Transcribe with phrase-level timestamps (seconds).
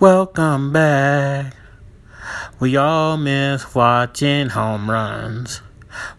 [0.00, 1.54] Welcome back.
[2.58, 5.62] We all miss watching home runs.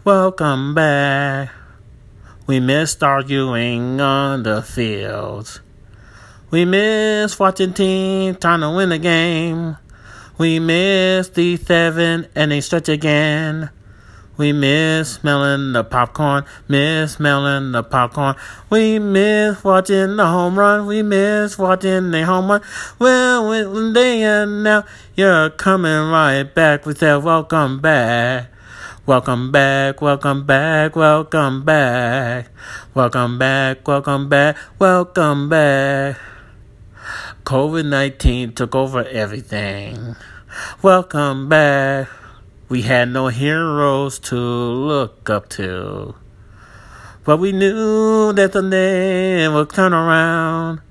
[0.06, 1.52] Welcome back.
[2.48, 5.60] We missed arguing on the fields.
[6.52, 9.76] We miss watching teams trying to win a game.
[10.38, 13.72] We miss the seventh inning stretch again.
[14.38, 18.36] We miss smelling the popcorn, miss smelling the popcorn.
[18.70, 22.62] We miss watching the home run, we miss watching the home run.
[23.00, 24.84] Well, when they now
[25.16, 26.86] you're coming right back.
[26.86, 28.52] We said, Welcome back.
[29.06, 32.50] Welcome back, welcome back, welcome back.
[32.94, 36.18] Welcome back, welcome back, welcome back.
[37.46, 40.16] COVID 19 took over everything.
[40.82, 42.10] Welcome back.
[42.68, 46.16] We had no heroes to look up to.
[47.24, 50.82] But we knew that the day would turn around,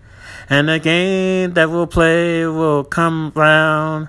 [0.48, 4.08] and the game that we'll play will come round.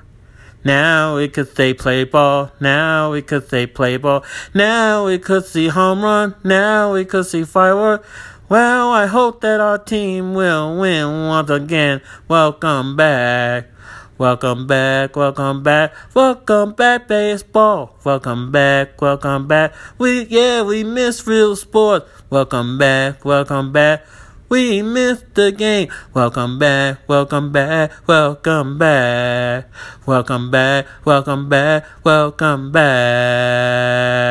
[0.63, 5.45] Now we could say play ball, now we could say play ball, now we could
[5.45, 8.05] see home run, now we could see firework.
[8.47, 12.01] Well, I hope that our team will win once again.
[12.27, 13.69] Welcome back.
[14.17, 17.99] Welcome back, welcome back, welcome back, baseball.
[18.05, 19.73] Welcome back, welcome back.
[19.97, 22.07] We, yeah, we miss real sport.
[22.29, 24.07] Welcome back, welcome back.
[24.47, 25.91] We missed the game.
[26.13, 29.67] Welcome back, welcome back, welcome back.
[30.05, 34.24] Welcome back, welcome back, welcome back.